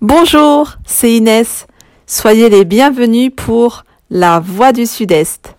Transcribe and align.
Bonjour, 0.00 0.74
c'est 0.86 1.12
Inès. 1.12 1.66
Soyez 2.06 2.48
les 2.48 2.64
bienvenus 2.64 3.32
pour 3.34 3.82
La 4.10 4.38
Voix 4.38 4.70
du 4.70 4.86
Sud-Est. 4.86 5.56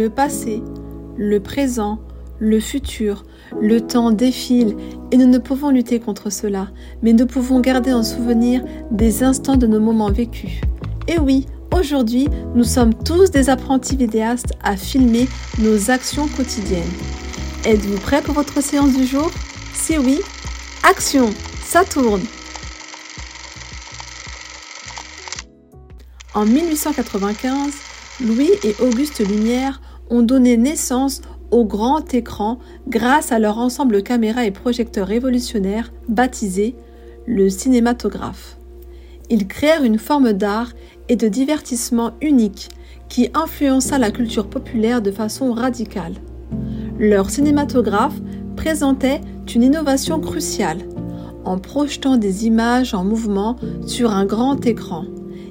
Le 0.00 0.08
passé, 0.08 0.62
le 1.18 1.40
présent, 1.40 1.98
le 2.38 2.58
futur, 2.58 3.26
le 3.60 3.82
temps 3.82 4.12
défile 4.12 4.74
et 5.12 5.18
nous 5.18 5.26
ne 5.26 5.36
pouvons 5.36 5.68
lutter 5.68 6.00
contre 6.00 6.32
cela, 6.32 6.68
mais 7.02 7.12
nous 7.12 7.26
pouvons 7.26 7.60
garder 7.60 7.92
en 7.92 8.02
souvenir 8.02 8.64
des 8.90 9.22
instants 9.22 9.58
de 9.58 9.66
nos 9.66 9.78
moments 9.78 10.10
vécus. 10.10 10.52
Et 11.06 11.18
oui, 11.18 11.44
aujourd'hui, 11.70 12.28
nous 12.54 12.64
sommes 12.64 12.94
tous 12.94 13.30
des 13.30 13.50
apprentis 13.50 13.94
vidéastes 13.94 14.54
à 14.62 14.74
filmer 14.74 15.28
nos 15.58 15.90
actions 15.90 16.28
quotidiennes. 16.28 16.80
Êtes-vous 17.66 17.98
prêts 17.98 18.22
pour 18.22 18.32
votre 18.32 18.62
séance 18.62 18.96
du 18.96 19.04
jour? 19.04 19.30
Si 19.74 19.98
oui, 19.98 20.20
action, 20.82 21.28
ça 21.62 21.84
tourne 21.84 22.22
En 26.32 26.46
1895, 26.46 27.74
Louis 28.22 28.50
et 28.64 28.74
Auguste 28.80 29.20
Lumière 29.26 29.80
ont 30.10 30.22
donné 30.22 30.56
naissance 30.56 31.22
au 31.50 31.64
grand 31.64 32.12
écran 32.14 32.58
grâce 32.88 33.32
à 33.32 33.38
leur 33.38 33.58
ensemble 33.58 34.02
caméra 34.02 34.44
et 34.44 34.50
projecteurs 34.50 35.08
révolutionnaires 35.08 35.92
baptisé 36.08 36.74
le 37.26 37.48
cinématographe. 37.48 38.56
Ils 39.30 39.46
créèrent 39.46 39.84
une 39.84 39.98
forme 39.98 40.32
d'art 40.32 40.72
et 41.08 41.16
de 41.16 41.28
divertissement 41.28 42.12
unique 42.20 42.68
qui 43.08 43.30
influença 43.34 43.98
la 43.98 44.10
culture 44.10 44.48
populaire 44.48 45.02
de 45.02 45.10
façon 45.10 45.52
radicale. 45.52 46.14
Leur 46.98 47.30
cinématographe 47.30 48.20
présentait 48.56 49.20
une 49.54 49.62
innovation 49.62 50.20
cruciale. 50.20 50.78
En 51.44 51.58
projetant 51.58 52.16
des 52.16 52.46
images 52.46 52.94
en 52.94 53.04
mouvement 53.04 53.56
sur 53.86 54.12
un 54.12 54.26
grand 54.26 54.64
écran, 54.66 55.04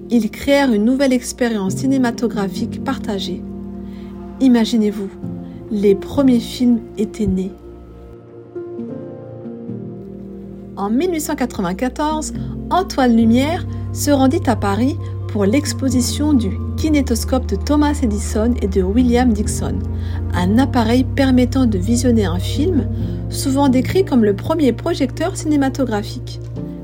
ils 0.09 0.29
créèrent 0.31 0.71
une 0.71 0.85
nouvelle 0.85 1.13
expérience 1.13 1.75
cinématographique 1.75 2.83
partagée. 2.83 3.41
Imaginez-vous, 4.41 5.09
les 5.69 5.95
premiers 5.95 6.39
films 6.39 6.79
étaient 6.97 7.27
nés. 7.27 7.51
En 10.77 10.89
1894, 10.89 12.31
Antoine 12.69 13.17
Lumière 13.17 13.67
se 13.91 14.11
rendit 14.11 14.41
à 14.47 14.55
Paris 14.55 14.95
pour 15.27 15.43
l'exposition 15.43 16.33
du 16.33 16.51
kinétoscope 16.77 17.47
de 17.47 17.57
Thomas 17.57 17.99
Edison 18.01 18.53
et 18.61 18.67
de 18.67 18.81
William 18.81 19.33
Dixon, 19.33 19.79
un 20.33 20.57
appareil 20.57 21.03
permettant 21.03 21.65
de 21.65 21.77
visionner 21.77 22.25
un 22.25 22.39
film, 22.39 22.87
souvent 23.29 23.67
décrit 23.67 24.05
comme 24.05 24.23
le 24.23 24.37
premier 24.37 24.71
projecteur 24.71 25.35
cinématographique. 25.35 26.39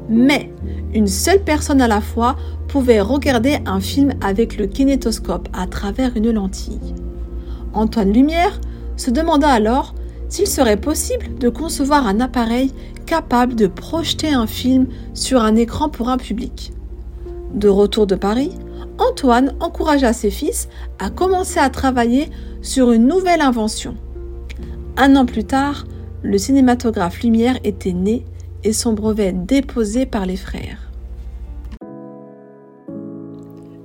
Mais 0.09 0.51
une 0.93 1.07
seule 1.07 1.41
personne 1.41 1.81
à 1.81 1.87
la 1.87 2.01
fois 2.01 2.35
pouvait 2.67 2.99
regarder 2.99 3.59
un 3.65 3.79
film 3.79 4.11
avec 4.19 4.57
le 4.57 4.67
kinétoscope 4.67 5.47
à 5.53 5.67
travers 5.67 6.17
une 6.17 6.31
lentille. 6.31 6.94
Antoine 7.75 8.13
Lumière 8.13 8.59
se 8.97 9.11
demanda 9.11 9.49
alors 9.49 9.93
s'il 10.29 10.47
serait 10.47 10.79
possible 10.79 11.37
de 11.37 11.49
concevoir 11.49 12.07
un 12.07 12.19
appareil 12.19 12.71
capable 13.05 13.55
de 13.55 13.67
projeter 13.67 14.33
un 14.33 14.47
film 14.47 14.87
sur 15.13 15.41
un 15.41 15.55
écran 15.55 15.89
pour 15.89 16.09
un 16.09 16.17
public. 16.17 16.73
De 17.53 17.69
retour 17.69 18.07
de 18.07 18.15
Paris, 18.15 18.51
Antoine 18.97 19.53
encouragea 19.59 20.13
ses 20.13 20.31
fils 20.31 20.69
à 20.99 21.09
commencer 21.09 21.59
à 21.59 21.69
travailler 21.69 22.31
sur 22.61 22.91
une 22.91 23.07
nouvelle 23.07 23.41
invention. 23.41 23.95
Un 24.97 25.15
an 25.15 25.25
plus 25.25 25.43
tard, 25.43 25.85
le 26.23 26.37
cinématographe 26.37 27.21
Lumière 27.21 27.59
était 27.63 27.93
né 27.93 28.25
et 28.63 28.73
son 28.73 28.93
brevet 28.93 29.33
déposé 29.33 30.05
par 30.05 30.25
les 30.25 30.37
frères. 30.37 30.84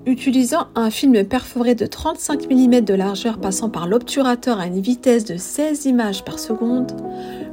Utilisant 0.06 0.69
un 0.77 0.88
film 0.88 1.25
perforé 1.25 1.75
de 1.75 1.84
35 1.84 2.50
mm 2.50 2.81
de 2.81 2.94
largeur 2.94 3.38
passant 3.38 3.69
par 3.69 3.87
l'obturateur 3.87 4.59
à 4.59 4.66
une 4.66 4.81
vitesse 4.81 5.27
de 5.27 5.37
16 5.37 5.84
images 5.84 6.25
par 6.25 6.38
seconde, 6.38 6.97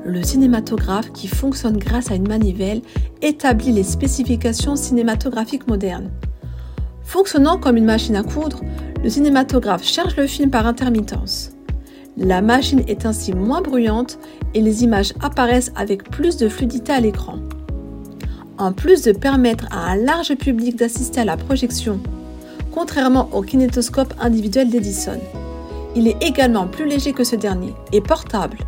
le 0.06 0.24
cinématographe, 0.24 1.12
qui 1.12 1.28
fonctionne 1.28 1.78
grâce 1.78 2.10
à 2.10 2.16
une 2.16 2.30
manivelle, 2.30 2.82
établit 3.22 3.74
les 3.74 3.84
spécifications 3.84 4.78
cinématographiques 4.78 5.68
modernes. 5.68 6.10
Fonctionnant 7.04 7.58
comme 7.58 7.76
une 7.76 7.86
machine 7.86 8.16
à 8.16 8.24
coudre, 8.24 8.62
le 9.04 9.10
cinématographe 9.10 9.84
charge 9.84 10.16
le 10.16 10.26
film 10.26 10.50
par 10.50 10.68
intermittence. 10.68 11.52
La 12.16 12.42
machine 12.42 12.84
est 12.88 13.06
ainsi 13.06 13.34
moins 13.34 13.62
bruyante 13.62 14.20
et 14.54 14.62
les 14.62 14.86
images 14.86 15.14
apparaissent 15.22 15.74
avec 15.76 16.10
plus 16.10 16.38
de 16.38 16.48
fluidité 16.48 16.94
à 16.94 17.02
l'écran. 17.02 17.40
En 18.58 18.72
plus 18.72 19.02
de 19.04 19.12
permettre 19.12 19.66
à 19.70 19.92
un 19.92 19.98
large 19.98 20.34
public 20.36 20.78
d'assister 20.78 21.20
à 21.20 21.26
la 21.26 21.36
projection 21.36 22.00
contrairement 22.78 23.28
au 23.34 23.42
kinétoscope 23.42 24.14
individuel 24.20 24.70
d'Edison. 24.70 25.20
Il 25.96 26.08
est 26.08 26.22
également 26.22 26.68
plus 26.68 26.88
léger 26.88 27.12
que 27.12 27.24
ce 27.24 27.36
dernier 27.36 27.74
et 27.92 28.02
portable. 28.02 28.60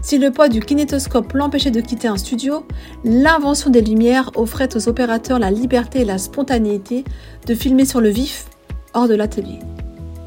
Si 0.00 0.16
le 0.16 0.30
poids 0.30 0.48
du 0.48 0.60
kinétoscope 0.60 1.34
l'empêchait 1.34 1.70
de 1.70 1.82
quitter 1.82 2.08
un 2.08 2.16
studio, 2.16 2.64
l'invention 3.04 3.68
des 3.68 3.82
lumières 3.82 4.30
offrait 4.34 4.74
aux 4.74 4.88
opérateurs 4.88 5.38
la 5.38 5.50
liberté 5.50 6.00
et 6.00 6.04
la 6.06 6.16
spontanéité 6.16 7.04
de 7.46 7.54
filmer 7.54 7.84
sur 7.84 8.00
le 8.00 8.08
vif, 8.08 8.46
hors 8.94 9.08
de 9.08 9.14
l'atelier. 9.14 9.58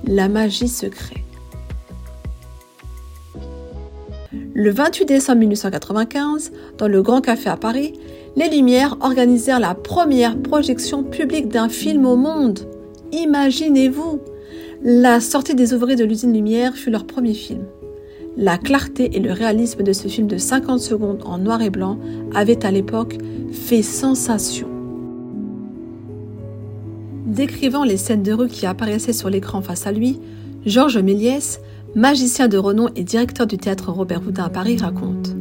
La 0.06 0.30
magie 0.30 0.68
se 0.68 0.86
crée. 0.86 1.24
Le 4.54 4.70
28 4.70 5.06
décembre 5.06 5.40
1895, 5.40 6.52
dans 6.78 6.88
le 6.88 7.02
Grand 7.02 7.22
Café 7.22 7.50
à 7.50 7.58
Paris, 7.58 7.94
les 8.36 8.50
Lumières 8.50 8.96
organisèrent 9.02 9.60
la 9.60 9.74
première 9.74 10.38
projection 10.38 11.02
publique 11.02 11.48
d'un 11.48 11.70
film 11.70 12.06
au 12.06 12.16
monde. 12.16 12.68
Imaginez-vous 13.14 14.22
La 14.84 15.20
sortie 15.20 15.54
des 15.54 15.76
ouvriers 15.76 15.96
de 15.96 16.04
l'usine 16.04 16.34
Lumière 16.34 16.74
fut 16.74 16.90
leur 16.90 17.06
premier 17.06 17.36
film. 17.36 17.62
La 18.38 18.58
clarté 18.58 19.16
et 19.16 19.20
le 19.20 19.32
réalisme 19.32 19.84
de 19.84 19.94
ce 19.94 20.08
film 20.08 20.26
de 20.26 20.38
50 20.38 20.80
secondes 20.80 21.22
en 21.24 21.38
noir 21.38 21.62
et 21.62 21.70
blanc 21.70 22.00
avaient 22.34 22.66
à 22.66 22.72
l'époque 22.72 23.20
fait 23.52 23.84
sensation. 23.84 24.68
Décrivant 27.28 27.84
les 27.84 27.98
scènes 27.98 28.24
de 28.24 28.34
rue 28.34 28.48
qui 28.48 28.66
apparaissaient 28.66 29.14
sur 29.14 29.30
l'écran 29.30 29.62
face 29.62 29.86
à 29.86 29.92
lui, 29.92 30.20
Georges 30.66 30.98
Méliès, 30.98 31.60
magicien 31.94 32.48
de 32.48 32.58
renom 32.58 32.90
et 32.96 33.04
directeur 33.04 33.46
du 33.46 33.60
théâtre 33.60 33.92
Robert 33.92 34.24
Houdin 34.28 34.46
à 34.46 34.50
Paris, 34.50 34.78
raconte 34.78 35.36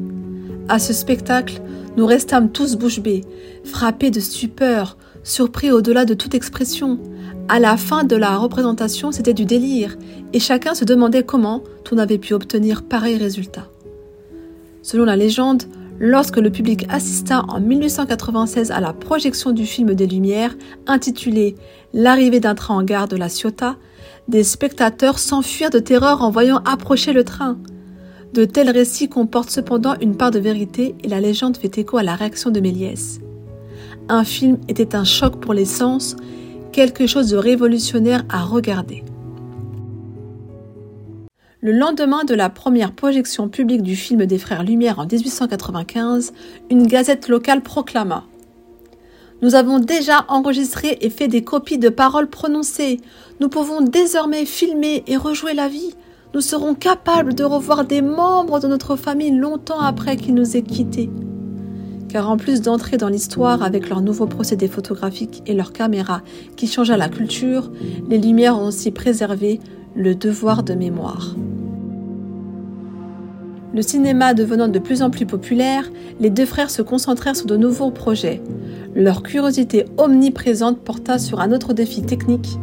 À 0.69 0.78
ce 0.78 0.93
spectacle, 0.93 1.62
nous 1.97 2.05
restâmes 2.05 2.53
tous 2.53 2.77
bouche 2.77 3.00
bée, 3.00 3.22
frappés 3.65 4.11
de 4.11 4.21
stupeur, 4.21 4.99
surpris 5.22 5.71
au-delà 5.71 6.05
de 6.05 6.12
toute 6.12 6.34
expression. 6.34 6.99
À 7.48 7.60
la 7.60 7.76
fin 7.76 8.04
de 8.04 8.16
la 8.16 8.38
représentation, 8.38 9.12
c'était 9.12 9.34
du 9.34 9.44
délire, 9.44 9.97
et 10.32 10.41
chacun 10.41 10.75
se 10.75 10.84
demandait 10.84 11.22
comment 11.22 11.62
on 11.91 11.98
avait 11.98 12.19
pu 12.19 12.32
obtenir 12.32 12.82
pareil 12.82 13.19
résultat. 13.19 13.69
Selon 14.80 15.04
la 15.04 15.16
légende, 15.16 15.64
lorsque 16.00 16.38
le 16.38 16.50
public 16.50 16.86
assista 16.88 17.44
en 17.48 17.60
1896 17.60 18.70
à 18.70 18.81
la 18.81 18.94
projection 18.94 19.52
du 19.52 19.67
film 19.67 19.94
des 19.94 20.06
Lumières, 20.06 20.56
intitulé 20.87 21.55
L'arrivée 21.93 22.40
d'un 22.40 22.55
train 22.55 22.76
en 22.76 22.82
gare 22.82 23.08
de 23.08 23.17
la 23.17 23.28
Ciotat, 23.28 23.76
des 24.28 24.44
spectateurs 24.44 25.19
s'enfuirent 25.19 25.69
de 25.69 25.78
terreur 25.78 26.22
en 26.22 26.31
voyant 26.31 26.62
approcher 26.64 27.12
le 27.12 27.25
train. 27.25 27.58
De 28.32 28.46
tels 28.46 28.70
récits 28.70 29.11
comportent 29.11 29.50
cependant 29.50 29.94
une 30.00 30.17
part 30.17 30.31
de 30.31 30.38
vérité 30.38 30.94
et 31.05 31.08
la 31.08 31.20
légende 31.20 31.58
fait 31.58 31.76
écho 31.76 31.99
à 31.99 32.02
la 32.02 32.14
réaction 32.14 32.50
de 32.50 32.61
Méliès. 32.61 33.20
Un 34.08 34.25
film 34.25 34.56
était 34.69 34.96
un 34.96 35.05
choc 35.05 35.37
pour 35.38 35.52
les 35.52 35.67
sens, 35.67 36.17
quelque 36.72 37.06
chose 37.06 37.30
de 37.30 37.36
révolutionnaire 37.36 38.24
à 38.28 38.42
regarder. 38.42 39.04
Le 41.60 41.70
lendemain 41.70 42.24
de 42.24 42.34
la 42.34 42.50
première 42.50 42.92
projection 42.92 43.48
publique 43.48 43.82
du 43.82 43.94
film 43.94 44.26
des 44.26 44.38
Frères 44.38 44.64
Lumière 44.64 44.98
en 44.98 45.06
1895, 45.06 46.32
une 46.70 46.88
gazette 46.88 47.28
locale 47.28 47.62
proclama 47.62 48.24
Nous 49.42 49.54
avons 49.54 49.78
déjà 49.78 50.24
enregistré 50.26 50.98
et 51.02 51.10
fait 51.10 51.28
des 51.28 51.44
copies 51.44 51.78
de 51.78 51.88
paroles 51.88 52.28
prononcées. 52.28 53.00
Nous 53.38 53.48
pouvons 53.48 53.80
désormais 53.80 54.44
filmer 54.44 55.04
et 55.06 55.16
rejouer 55.16 55.54
la 55.54 55.69
vie. 55.69 55.94
Nous 56.34 56.40
serons 56.40 56.74
capables 56.74 57.34
de 57.34 57.44
revoir 57.44 57.84
des 57.84 58.02
membres 58.02 58.58
de 58.58 58.66
notre 58.66 58.96
famille 58.96 59.30
longtemps 59.30 59.80
après 59.80 60.16
qu'ils 60.16 60.34
nous 60.34 60.56
aient 60.56 60.62
quittés. 60.62 61.10
Car 62.12 62.29
en 62.29 62.37
plus 62.37 62.61
d'entrer 62.61 62.99
dans 62.99 63.09
l'histoire 63.09 63.62
avec 63.62 63.88
leurs 63.88 64.03
nouveaux 64.03 64.26
procédés 64.26 64.69
photographiques 64.69 65.43
et 65.47 65.55
leurs 65.55 65.73
caméras 65.73 66.20
qui 66.56 66.67
changent 66.67 66.91
la 66.91 67.09
culture, 67.09 67.73
les 68.11 68.19
Lumières 68.19 68.59
ont 68.59 68.67
aussi 68.67 68.91
préservé 68.91 69.61
le 69.97 70.14
devoir 70.14 70.62
de 70.62 70.75
mémoire. 70.75 71.35
Le 73.73 73.81
cinéma 73.81 74.35
devenant 74.35 74.69
de 74.69 74.79
plus 74.79 75.00
en 75.00 75.09
plus 75.09 75.25
populaire, 75.25 75.91
les 76.20 76.29
deux 76.29 76.44
frères 76.44 76.69
se 76.69 76.82
concentrèrent 76.82 77.35
sur 77.37 77.47
de 77.47 77.56
nouveaux 77.56 77.91
projets. 77.91 78.43
Leur 78.94 79.23
curiosité 79.23 79.87
omniprésente 79.97 80.81
porta 80.81 81.19
sur 81.19 81.41
un 81.41 81.50
autre 81.50 81.73
défi 81.73 82.03
technique, 82.03 82.58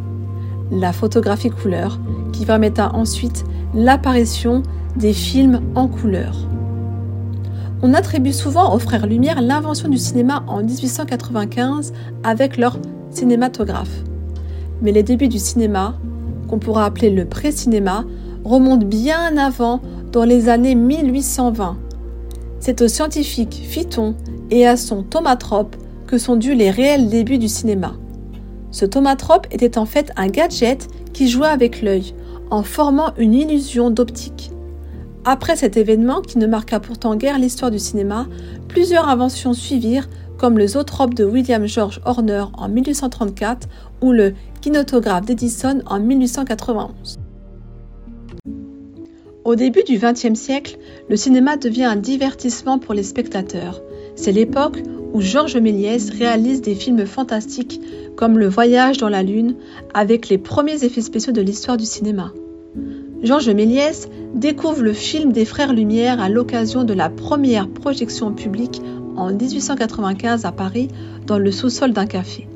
la 0.72 0.94
photographie 0.94 1.50
couleur, 1.50 2.00
qui 2.34 2.46
permetta 2.46 2.92
ensuite 2.94 3.46
l'apparition 3.74 4.62
des 4.96 5.14
films 5.14 5.62
en 5.74 5.88
couleur. 5.88 6.48
On 7.82 7.94
attribue 7.94 8.34
souvent 8.34 8.76
aux 8.76 8.80
frères 8.80 9.08
Lumière 9.08 9.42
l'invention 9.42 9.88
du 9.88 9.98
cinéma 9.98 10.44
en 10.48 10.62
1895 10.62 11.94
avec 12.24 12.58
leur 12.58 12.78
cinématographe. 13.10 14.04
Mais 14.82 14.92
les 14.92 15.02
débuts 15.02 15.30
du 15.30 15.40
cinéma, 15.40 15.98
qu'on 16.50 16.60
pourra 16.60 16.84
appeler 16.84 17.10
le 17.10 17.24
pré-cinéma, 17.24 18.04
remontent 18.44 18.86
bien 18.86 19.38
avant 19.38 19.80
dans 20.12 20.26
les 20.26 20.50
années 20.50 20.76
1820. 20.76 21.78
C'est 22.60 22.82
au 22.82 22.90
scientifique 22.90 23.62
Phyton 23.64 24.16
et 24.52 24.68
à 24.68 24.76
son 24.76 25.04
tomatrope 25.04 25.78
que 26.06 26.18
sont 26.18 26.36
dus 26.36 26.56
les 26.56 26.72
réels 26.72 27.08
débuts 27.08 27.38
du 27.38 27.48
cinéma. 27.48 27.94
Ce 28.72 28.86
tomatrope 28.86 29.48
était 29.52 29.78
en 29.78 29.86
fait 29.86 30.12
un 30.18 30.28
gadget 30.28 30.88
qui 31.14 31.30
jouait 31.30 31.48
avec 31.48 31.82
l'œil, 31.82 32.14
en 32.52 32.64
formant 32.64 33.14
une 33.18 33.34
illusion 33.34 33.90
d'optique. 33.90 34.52
Après 35.26 35.56
cet 35.56 35.76
événement, 35.76 36.22
qui 36.22 36.38
ne 36.38 36.48
marqua 36.48 36.80
pourtant 36.80 37.16
guère 37.16 37.40
l'histoire 37.40 37.72
du 37.72 37.80
cinéma, 37.80 38.28
plusieurs 38.68 39.10
inventions 39.10 39.54
suivirent, 39.54 40.08
comme 40.38 40.58
le 40.58 40.68
zootrope 40.68 41.14
de 41.14 41.26
William 41.26 41.68
George 41.68 42.00
Horner 42.06 42.46
en 42.54 42.70
1834 42.70 43.68
ou 44.02 44.14
le 44.14 44.34
kinotographe 44.62 45.26
d'Edison 45.26 45.82
en 45.86 46.00
1891. 46.00 47.20
Au 49.44 49.56
début 49.56 49.84
du 49.84 49.98
XXe 49.98 50.40
siècle, 50.40 50.78
le 51.10 51.18
cinéma 51.18 51.58
devient 51.58 51.86
un 51.86 51.96
divertissement 51.98 52.80
pour 52.80 52.94
les 52.94 53.04
spectateurs. 53.04 53.82
C'est 54.16 54.32
l'époque 54.32 54.82
où 55.12 55.22
Georges 55.22 55.58
Méliès 55.58 56.12
réalise 56.12 56.62
des 56.62 56.76
films 56.76 57.06
fantastiques 57.06 57.82
comme 58.16 58.38
Le 58.38 58.48
Voyage 58.48 58.98
dans 58.98 59.10
la 59.10 59.24
Lune, 59.24 59.56
avec 59.94 60.30
les 60.30 60.38
premiers 60.38 60.84
effets 60.84 61.02
spéciaux 61.02 61.34
de 61.34 61.42
l'histoire 61.42 61.78
du 61.78 61.86
cinéma. 61.86 62.32
Georges 63.22 63.50
Méliès 63.50 64.08
découvre 64.34 64.82
le 64.82 64.94
film 64.94 65.34
des 65.34 65.44
Frères 65.44 65.74
Lumière 65.74 66.22
à 66.22 66.30
l'occasion 66.30 66.86
de 66.86 66.94
la 66.94 67.10
première 67.10 67.68
projection 67.68 68.32
publique 68.32 68.82
en 69.18 69.34
1895 69.34 70.46
à 70.46 70.54
Paris 70.54 70.88
dans 71.28 71.38
le 71.38 71.52
sous-sol 71.52 71.92
d'un 71.92 72.06
café. 72.06 72.48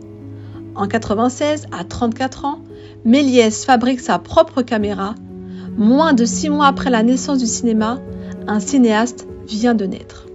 En 0.75 0.88
96, 0.88 1.68
à 1.71 1.83
34 1.83 2.45
ans, 2.45 2.60
Méliès 3.04 3.65
fabrique 3.65 4.00
sa 4.00 4.19
propre 4.19 4.62
caméra 4.62 5.15
Moins 5.77 6.13
de 6.13 6.24
six 6.24 6.50
mois 6.50 6.68
après 6.68 6.92
la 6.92 7.04
naissance 7.04 7.39
du 7.39 7.48
cinéma, 7.48 8.00
un 8.48 8.60
cinéaste 8.60 9.27
vient 9.48 9.74
de 9.74 9.86
naître. 9.86 10.27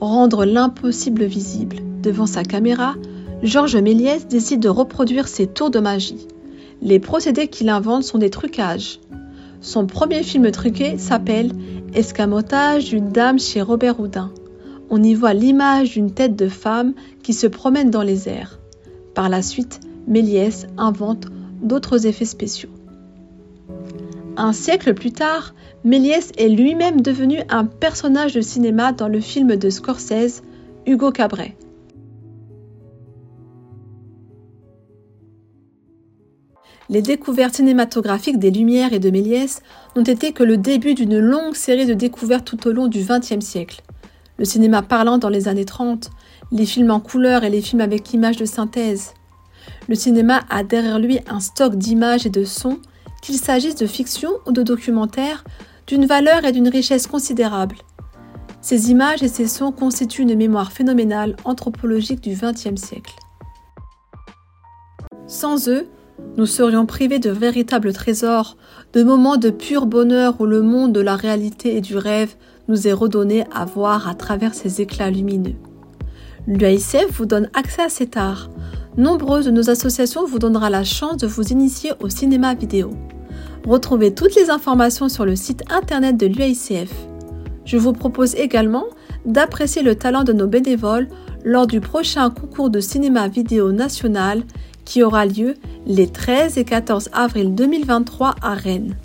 Rendre 0.00 0.44
l'impossible 0.44 1.24
visible 1.24 1.76
devant 2.02 2.26
sa 2.26 2.42
caméra, 2.42 2.94
Georges 3.42 3.76
Méliès 3.76 4.26
décide 4.26 4.60
de 4.60 4.68
reproduire 4.68 5.28
ses 5.28 5.46
tours 5.46 5.70
de 5.70 5.78
magie. 5.78 6.26
Les 6.80 7.00
procédés 7.00 7.48
qu'il 7.48 7.68
invente 7.68 8.04
sont 8.04 8.18
des 8.18 8.30
trucages. 8.30 9.00
Son 9.60 9.86
premier 9.86 10.22
film 10.22 10.50
truqué 10.50 10.98
s'appelle 10.98 11.52
Escamotage 11.92 12.90
d'une 12.90 13.10
dame 13.10 13.38
chez 13.38 13.60
Robert 13.60 13.98
Houdin. 13.98 14.30
On 14.88 15.02
y 15.02 15.14
voit 15.14 15.34
l'image 15.34 15.92
d'une 15.92 16.12
tête 16.12 16.36
de 16.36 16.48
femme 16.48 16.94
qui 17.22 17.32
se 17.32 17.46
promène 17.46 17.90
dans 17.90 18.02
les 18.02 18.28
airs. 18.28 18.58
Par 19.14 19.28
la 19.28 19.42
suite, 19.42 19.80
Méliès 20.06 20.66
invente 20.78 21.26
d'autres 21.60 22.06
effets 22.06 22.24
spéciaux. 22.24 22.70
Un 24.36 24.52
siècle 24.52 24.94
plus 24.94 25.12
tard, 25.12 25.54
Méliès 25.84 26.30
est 26.38 26.48
lui-même 26.48 27.00
devenu 27.00 27.40
un 27.48 27.64
personnage 27.64 28.34
de 28.34 28.40
cinéma 28.40 28.92
dans 28.92 29.08
le 29.08 29.20
film 29.20 29.56
de 29.56 29.68
Scorsese, 29.68 30.42
Hugo 30.86 31.10
Cabret. 31.10 31.56
Les 36.90 37.02
découvertes 37.02 37.56
cinématographiques 37.56 38.38
des 38.38 38.50
Lumières 38.50 38.94
et 38.94 38.98
de 38.98 39.10
Méliès 39.10 39.60
n'ont 39.94 40.02
été 40.02 40.32
que 40.32 40.42
le 40.42 40.56
début 40.56 40.94
d'une 40.94 41.18
longue 41.18 41.54
série 41.54 41.84
de 41.84 41.92
découvertes 41.92 42.46
tout 42.46 42.66
au 42.66 42.72
long 42.72 42.86
du 42.86 43.04
XXe 43.04 43.44
siècle. 43.44 43.82
Le 44.38 44.46
cinéma 44.46 44.80
parlant 44.80 45.18
dans 45.18 45.28
les 45.28 45.48
années 45.48 45.66
30, 45.66 46.10
les 46.50 46.64
films 46.64 46.90
en 46.90 47.00
couleur 47.00 47.44
et 47.44 47.50
les 47.50 47.60
films 47.60 47.82
avec 47.82 48.14
images 48.14 48.38
de 48.38 48.46
synthèse. 48.46 49.12
Le 49.86 49.94
cinéma 49.94 50.40
a 50.48 50.64
derrière 50.64 50.98
lui 50.98 51.18
un 51.28 51.40
stock 51.40 51.76
d'images 51.76 52.24
et 52.24 52.30
de 52.30 52.44
sons 52.44 52.78
qu'il 53.20 53.36
s'agisse 53.36 53.74
de 53.74 53.86
fiction 53.86 54.30
ou 54.46 54.52
de 54.52 54.62
documentaire, 54.62 55.44
d'une 55.86 56.06
valeur 56.06 56.46
et 56.46 56.52
d'une 56.52 56.68
richesse 56.68 57.06
considérables. 57.06 57.76
Ces 58.62 58.90
images 58.90 59.22
et 59.22 59.28
ces 59.28 59.46
sons 59.46 59.72
constituent 59.72 60.22
une 60.22 60.36
mémoire 60.36 60.72
phénoménale 60.72 61.36
anthropologique 61.44 62.22
du 62.22 62.34
XXe 62.34 62.80
siècle. 62.80 63.14
Sans 65.26 65.68
eux, 65.68 65.86
nous 66.36 66.46
serions 66.46 66.86
privés 66.86 67.18
de 67.18 67.30
véritables 67.30 67.92
trésors, 67.92 68.56
de 68.92 69.02
moments 69.02 69.36
de 69.36 69.50
pur 69.50 69.86
bonheur 69.86 70.40
où 70.40 70.46
le 70.46 70.62
monde 70.62 70.92
de 70.92 71.00
la 71.00 71.16
réalité 71.16 71.76
et 71.76 71.80
du 71.80 71.96
rêve 71.96 72.34
nous 72.68 72.86
est 72.86 72.92
redonné 72.92 73.44
à 73.54 73.64
voir 73.64 74.08
à 74.08 74.14
travers 74.14 74.54
ces 74.54 74.80
éclats 74.80 75.10
lumineux. 75.10 75.56
L'UICF 76.46 77.10
vous 77.12 77.26
donne 77.26 77.50
accès 77.54 77.82
à 77.82 77.88
cet 77.88 78.16
art, 78.16 78.48
Nombreuses 78.98 79.44
de 79.44 79.52
nos 79.52 79.70
associations 79.70 80.26
vous 80.26 80.40
donnera 80.40 80.70
la 80.70 80.82
chance 80.82 81.18
de 81.18 81.28
vous 81.28 81.52
initier 81.52 81.92
au 82.00 82.08
cinéma 82.08 82.54
vidéo. 82.54 82.90
Retrouvez 83.64 84.12
toutes 84.12 84.34
les 84.34 84.50
informations 84.50 85.08
sur 85.08 85.24
le 85.24 85.36
site 85.36 85.62
internet 85.70 86.16
de 86.16 86.26
l'UICF. 86.26 86.90
Je 87.68 87.76
vous 87.76 87.92
propose 87.92 88.34
également 88.34 88.86
d'apprécier 89.26 89.82
le 89.82 89.94
talent 89.94 90.24
de 90.24 90.32
nos 90.32 90.46
bénévoles 90.46 91.06
lors 91.44 91.66
du 91.66 91.82
prochain 91.82 92.30
concours 92.30 92.70
de 92.70 92.80
cinéma 92.80 93.28
vidéo 93.28 93.72
national 93.72 94.42
qui 94.86 95.02
aura 95.02 95.26
lieu 95.26 95.52
les 95.84 96.06
13 96.06 96.56
et 96.56 96.64
14 96.64 97.10
avril 97.12 97.54
2023 97.54 98.36
à 98.40 98.54
Rennes. 98.54 98.96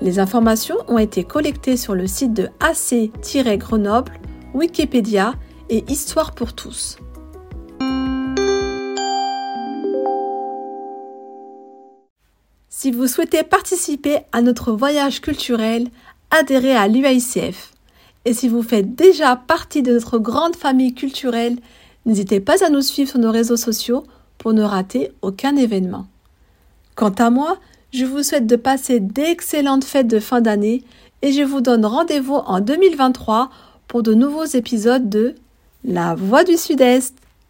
Les 0.00 0.20
informations 0.20 0.76
ont 0.86 0.98
été 0.98 1.24
collectées 1.24 1.76
sur 1.76 1.96
le 1.96 2.06
site 2.06 2.32
de 2.32 2.48
AC-Grenoble, 2.60 4.12
Wikipédia 4.54 5.34
et 5.68 5.84
Histoire 5.88 6.32
pour 6.32 6.52
tous. 6.52 6.96
Si 12.68 12.92
vous 12.92 13.08
souhaitez 13.08 13.42
participer 13.42 14.18
à 14.30 14.42
notre 14.42 14.70
voyage 14.70 15.20
culturel, 15.20 15.88
adhérez 16.30 16.76
à 16.76 16.88
l'UICF. 16.88 17.72
Et 18.24 18.34
si 18.34 18.48
vous 18.48 18.62
faites 18.62 18.94
déjà 18.94 19.36
partie 19.36 19.82
de 19.82 19.92
notre 19.92 20.18
grande 20.18 20.56
famille 20.56 20.94
culturelle, 20.94 21.56
n'hésitez 22.04 22.40
pas 22.40 22.64
à 22.64 22.70
nous 22.70 22.82
suivre 22.82 23.10
sur 23.10 23.20
nos 23.20 23.30
réseaux 23.30 23.56
sociaux 23.56 24.04
pour 24.38 24.52
ne 24.52 24.62
rater 24.62 25.12
aucun 25.22 25.56
événement. 25.56 26.06
Quant 26.94 27.14
à 27.18 27.30
moi, 27.30 27.58
je 27.92 28.04
vous 28.04 28.22
souhaite 28.22 28.46
de 28.46 28.56
passer 28.56 29.00
d'excellentes 29.00 29.84
fêtes 29.84 30.08
de 30.08 30.18
fin 30.18 30.40
d'année 30.40 30.82
et 31.22 31.32
je 31.32 31.42
vous 31.42 31.60
donne 31.60 31.86
rendez-vous 31.86 32.34
en 32.34 32.60
2023 32.60 33.50
pour 33.88 34.02
de 34.02 34.14
nouveaux 34.14 34.44
épisodes 34.44 35.08
de 35.08 35.34
La 35.84 36.14
Voix 36.14 36.44
du 36.44 36.56
Sud-Est. 36.56 37.14